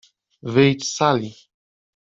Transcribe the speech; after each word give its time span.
—Wyjdź 0.53 0.83
z 0.87 0.91
sali! 0.95 1.31